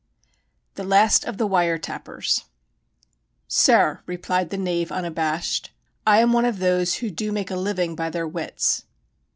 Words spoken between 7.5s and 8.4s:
a living by their